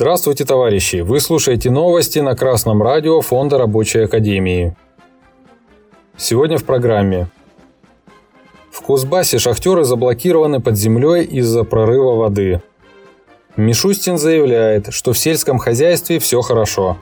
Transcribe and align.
Здравствуйте, 0.00 0.46
товарищи! 0.46 1.02
Вы 1.02 1.20
слушаете 1.20 1.70
новости 1.70 2.20
на 2.20 2.34
Красном 2.34 2.82
радио 2.82 3.20
Фонда 3.20 3.58
Рабочей 3.58 4.04
Академии. 4.04 4.74
Сегодня 6.16 6.56
в 6.56 6.64
программе. 6.64 7.28
В 8.70 8.80
Кузбассе 8.80 9.38
шахтеры 9.38 9.84
заблокированы 9.84 10.60
под 10.60 10.78
землей 10.78 11.24
из-за 11.24 11.64
прорыва 11.64 12.16
воды. 12.16 12.62
Мишустин 13.58 14.16
заявляет, 14.16 14.90
что 14.90 15.12
в 15.12 15.18
сельском 15.18 15.58
хозяйстве 15.58 16.18
все 16.18 16.40
хорошо. 16.40 16.96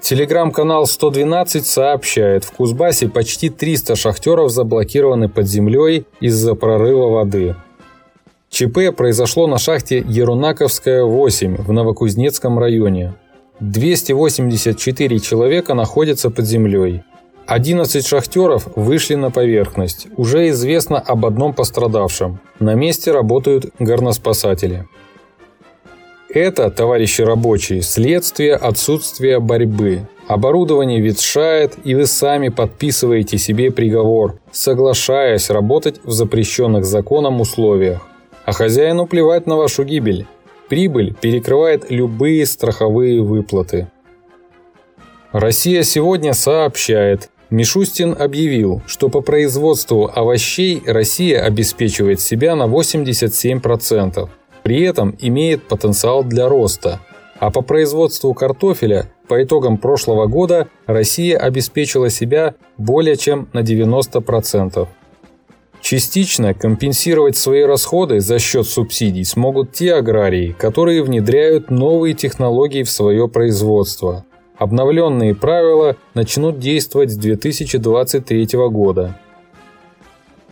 Телеграм-канал 0.00 0.86
112 0.86 1.66
сообщает, 1.66 2.44
в 2.44 2.52
Кузбассе 2.52 3.06
почти 3.06 3.50
300 3.50 3.96
шахтеров 3.96 4.50
заблокированы 4.50 5.28
под 5.28 5.46
землей 5.46 6.06
из-за 6.20 6.54
прорыва 6.54 7.08
воды. 7.08 7.54
ЧП 8.50 8.92
произошло 8.96 9.46
на 9.46 9.58
шахте 9.58 10.04
Ерунаковская, 10.08 11.04
8 11.04 11.56
в 11.58 11.72
Новокузнецком 11.72 12.58
районе. 12.58 13.14
284 13.60 15.20
человека 15.20 15.74
находятся 15.74 16.30
под 16.30 16.46
землей. 16.46 17.02
11 17.46 18.04
шахтеров 18.04 18.66
вышли 18.74 19.14
на 19.14 19.30
поверхность. 19.30 20.08
Уже 20.16 20.48
известно 20.48 20.98
об 20.98 21.26
одном 21.26 21.54
пострадавшем. 21.54 22.40
На 22.58 22.74
месте 22.74 23.12
работают 23.12 23.66
горноспасатели. 23.78 24.88
Это, 26.28 26.70
товарищи 26.70 27.22
рабочие, 27.22 27.82
следствие 27.82 28.56
отсутствия 28.56 29.38
борьбы. 29.38 30.08
Оборудование 30.26 31.00
ветшает, 31.00 31.74
и 31.84 31.94
вы 31.94 32.06
сами 32.06 32.48
подписываете 32.48 33.38
себе 33.38 33.70
приговор, 33.70 34.40
соглашаясь 34.50 35.50
работать 35.50 36.00
в 36.02 36.10
запрещенных 36.10 36.84
законом 36.84 37.40
условиях 37.40 38.09
а 38.50 38.52
хозяину 38.52 39.06
плевать 39.06 39.46
на 39.46 39.54
вашу 39.54 39.84
гибель. 39.84 40.26
Прибыль 40.68 41.14
перекрывает 41.14 41.88
любые 41.88 42.44
страховые 42.46 43.22
выплаты. 43.22 43.86
Россия 45.30 45.84
сегодня 45.84 46.34
сообщает, 46.34 47.30
Мишустин 47.50 48.16
объявил, 48.18 48.82
что 48.88 49.08
по 49.08 49.20
производству 49.20 50.10
овощей 50.12 50.82
Россия 50.84 51.44
обеспечивает 51.44 52.20
себя 52.20 52.56
на 52.56 52.64
87%, 52.64 54.28
при 54.64 54.82
этом 54.82 55.14
имеет 55.20 55.68
потенциал 55.68 56.24
для 56.24 56.48
роста. 56.48 56.98
А 57.38 57.52
по 57.52 57.62
производству 57.62 58.34
картофеля 58.34 59.12
по 59.28 59.40
итогам 59.44 59.78
прошлого 59.78 60.26
года 60.26 60.66
Россия 60.86 61.38
обеспечила 61.38 62.10
себя 62.10 62.56
более 62.76 63.14
чем 63.14 63.48
на 63.52 63.60
90%. 63.60 64.88
Частично 65.90 66.54
компенсировать 66.54 67.36
свои 67.36 67.64
расходы 67.64 68.20
за 68.20 68.38
счет 68.38 68.64
субсидий 68.68 69.24
смогут 69.24 69.72
те 69.72 69.94
аграрии, 69.94 70.54
которые 70.56 71.02
внедряют 71.02 71.68
новые 71.68 72.14
технологии 72.14 72.84
в 72.84 72.90
свое 72.90 73.26
производство. 73.26 74.24
Обновленные 74.56 75.34
правила 75.34 75.96
начнут 76.14 76.60
действовать 76.60 77.10
с 77.10 77.16
2023 77.16 78.48
года. 78.68 79.18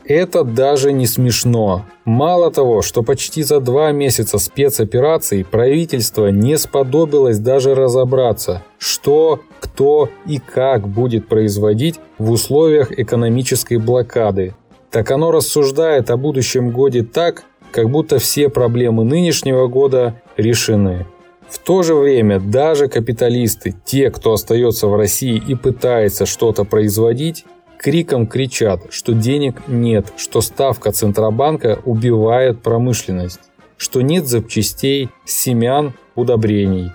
Это 0.05 0.43
даже 0.43 0.93
не 0.93 1.07
смешно. 1.07 1.85
Мало 2.05 2.51
того, 2.51 2.83
что 2.83 3.05
почти 3.05 3.45
за 3.45 3.61
два 3.61 3.93
месяца 3.93 4.41
спецопераций 4.41 5.45
правительство 5.45 6.33
не 6.33 6.59
сподобилось 6.59 7.39
даже 7.39 7.77
разобраться, 7.77 8.65
что, 8.79 9.39
кто 9.61 10.09
и 10.27 10.41
как 10.41 10.89
будет 10.89 11.29
производить 11.29 12.01
в 12.19 12.33
условиях 12.33 12.91
экономической 12.91 13.77
блокады, 13.77 14.57
так 14.91 15.11
оно 15.11 15.31
рассуждает 15.31 16.11
о 16.11 16.17
будущем 16.17 16.71
годе 16.71 17.03
так, 17.03 17.45
как 17.73 17.91
будто 17.91 18.19
все 18.19 18.49
проблемы 18.49 19.05
нынешнего 19.05 19.67
года 19.67 20.21
решены. 20.37 21.07
В 21.49 21.59
то 21.59 21.83
же 21.83 21.95
время 21.95 22.41
даже 22.41 22.89
капиталисты, 22.89 23.75
те, 23.85 24.11
кто 24.11 24.35
остается 24.35 24.87
в 24.87 24.97
России 24.97 25.43
и 25.47 25.55
пытается 25.55 26.27
что-то 26.27 26.65
производить, 26.65 27.45
криком 27.79 28.27
кричат, 28.27 28.83
что 28.91 29.15
денег 29.15 29.63
нет, 29.67 30.13
что 30.17 30.41
ставка 30.41 30.93
Центробанка 30.93 31.79
убивает 31.85 32.61
промышленность, 32.61 33.41
что 33.79 34.03
нет 34.03 34.27
запчастей, 34.27 35.09
семян, 35.25 35.95
удобрений. 36.15 36.93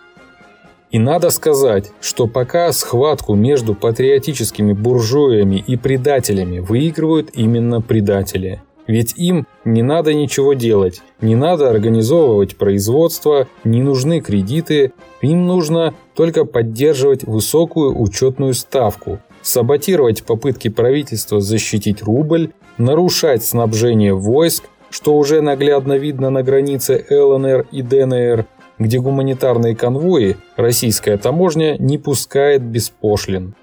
И 0.94 1.00
надо 1.00 1.32
сказать, 1.32 1.92
что 2.02 2.28
пока 2.28 2.72
схватку 2.72 3.34
между 3.34 3.74
патриотическими 3.74 4.74
буржуями 4.74 5.56
и 5.56 5.76
предателями 5.76 6.60
выигрывают 6.60 7.32
именно 7.34 7.82
предатели. 7.82 8.62
Ведь 8.86 9.18
им 9.18 9.48
не 9.66 9.82
надо 9.82 10.14
ничего 10.14 10.54
делать, 10.54 11.02
не 11.20 11.36
надо 11.36 11.72
организовывать 11.72 12.58
производство, 12.58 13.48
не 13.64 13.82
нужны 13.82 14.22
кредиты, 14.22 14.92
им 15.22 15.48
нужно 15.48 15.96
только 16.14 16.46
поддерживать 16.46 17.24
высокую 17.24 18.00
учетную 18.00 18.54
ставку, 18.54 19.18
саботировать 19.42 20.24
попытки 20.24 20.68
правительства 20.68 21.42
защитить 21.42 22.04
рубль, 22.04 22.52
нарушать 22.78 23.44
снабжение 23.44 24.14
войск, 24.14 24.66
что 24.92 25.18
уже 25.18 25.42
наглядно 25.42 25.98
видно 25.98 26.30
на 26.30 26.44
границе 26.44 27.04
ЛНР 27.10 27.66
и 27.72 27.82
ДНР, 27.82 28.46
где 28.80 29.00
гуманитарные 29.00 29.76
конвои 29.76 30.38
российская 30.56 31.18
таможня 31.18 31.78
не 31.78 31.98
пускает 31.98 32.62
без 32.62 32.90
пошлин. 32.90 33.56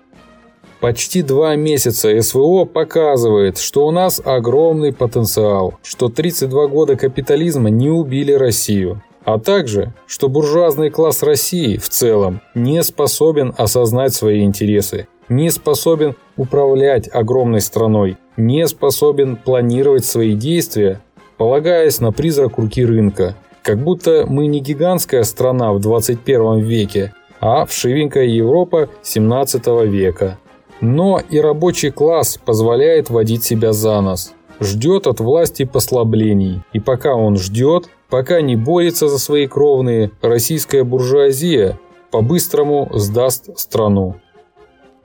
Почти 0.81 1.21
два 1.23 1.57
месяца 1.57 2.19
СВО 2.23 2.65
показывает, 2.65 3.59
что 3.59 3.87
у 3.87 3.91
нас 3.91 4.21
огромный 4.25 4.95
потенциал, 4.95 5.75
что 5.83 6.09
32 6.09 6.69
года 6.69 6.97
капитализма 6.97 7.69
не 7.69 7.91
убили 7.91 8.33
Россию, 8.33 9.03
а 9.25 9.39
также, 9.39 9.93
что 10.07 10.31
буржуазный 10.31 10.89
класс 10.89 11.23
России 11.23 11.77
в 11.77 11.91
целом 11.91 12.41
не 12.55 12.83
способен 12.83 13.55
осознать 13.59 14.15
свои 14.15 14.43
интересы, 14.43 15.07
не 15.29 15.51
способен 15.51 16.17
управлять 16.39 17.11
огромной 17.13 17.61
страной, 17.61 18.17
не 18.39 18.67
способен 18.67 19.37
планировать 19.37 20.07
свои 20.07 20.33
действия, 20.33 21.03
полагаясь 21.37 22.01
на 22.01 22.11
призрак 22.11 22.57
руки 22.57 22.85
рынка– 22.87 23.37
как 23.63 23.79
будто 23.83 24.25
мы 24.27 24.47
не 24.47 24.61
гигантская 24.61 25.23
страна 25.23 25.73
в 25.73 25.81
21 25.81 26.61
веке, 26.61 27.15
а 27.41 27.65
вшивенькая 27.65 28.25
Европа 28.25 28.89
17 29.03 29.67
века. 29.87 30.39
Но 30.81 31.21
и 31.21 31.39
рабочий 31.39 31.91
класс 31.91 32.39
позволяет 32.45 33.11
водить 33.11 33.45
себя 33.45 33.73
за 33.73 34.01
нос. 34.01 34.33
Ждет 34.61 35.07
от 35.07 35.21
власти 35.21 35.65
послаблений. 35.65 36.63
И 36.73 36.81
пока 36.81 37.15
он 37.15 37.37
ждет, 37.37 37.89
пока 38.09 38.41
не 38.41 38.57
борется 38.57 39.09
за 39.09 39.19
свои 39.19 39.47
кровные, 39.47 40.11
российская 40.23 40.85
буржуазия 40.85 41.79
по-быстрому 42.11 42.91
сдаст 42.93 43.59
страну. 43.59 44.17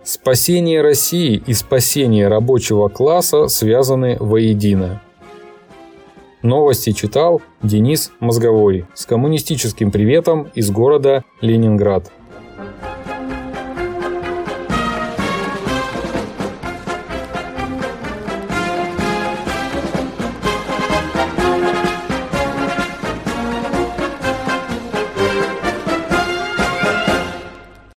Спасение 0.04 0.82
России 0.82 1.42
и 1.48 1.54
спасение 1.54 2.28
рабочего 2.28 2.90
класса 2.90 3.48
связаны 3.48 4.18
воедино. 4.20 5.02
Новости 6.46 6.92
читал 6.92 7.42
Денис 7.64 8.12
Мозговой 8.20 8.86
с 8.94 9.08
коммунистическим 9.08 9.90
приветом 9.90 10.52
из 10.54 10.70
города 10.70 11.24
Ленинград. 11.42 12.12